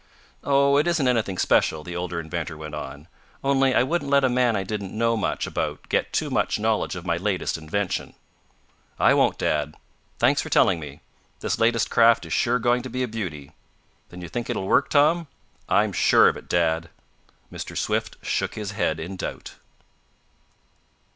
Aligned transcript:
"Oh, 0.43 0.77
it 0.77 0.87
isn't 0.87 1.07
anything 1.07 1.37
special," 1.37 1.83
the 1.83 1.95
older 1.95 2.19
inventor 2.19 2.57
went 2.57 2.73
on. 2.73 3.07
"Only 3.43 3.75
I 3.75 3.83
wouldn't 3.83 4.09
let 4.09 4.23
a 4.23 4.29
man 4.29 4.55
I 4.55 4.63
didn't 4.63 4.97
know 4.97 5.15
much 5.15 5.45
about 5.45 5.89
get 5.89 6.11
too 6.11 6.31
much 6.31 6.57
knowledge 6.57 6.95
of 6.95 7.05
my 7.05 7.17
latest 7.17 7.55
invention." 7.55 8.15
"I 8.97 9.13
won't, 9.13 9.37
Dad. 9.37 9.75
Thanks 10.17 10.41
for 10.41 10.49
telling 10.49 10.79
me. 10.79 11.01
This 11.41 11.59
latest 11.59 11.91
craft 11.91 12.25
is 12.25 12.33
sure 12.33 12.57
going 12.57 12.81
to 12.81 12.89
be 12.89 13.03
a 13.03 13.07
beauty." 13.07 13.51
"Then 14.09 14.21
you 14.21 14.27
think 14.27 14.49
it 14.49 14.55
will 14.55 14.65
work, 14.65 14.89
Tom?" 14.89 15.27
"I'm 15.69 15.93
sure 15.93 16.27
of 16.27 16.35
it, 16.35 16.49
Dad!" 16.49 16.89
Mr. 17.53 17.77
Swift 17.77 18.17
shook 18.23 18.55
his 18.55 18.71
head 18.71 18.99
in 18.99 19.17
doubt. 19.17 19.53